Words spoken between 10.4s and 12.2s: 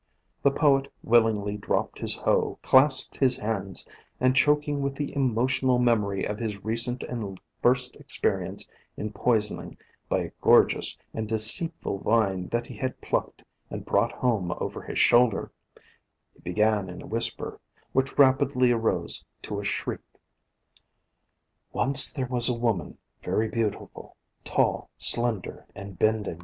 gorgeous and deceitful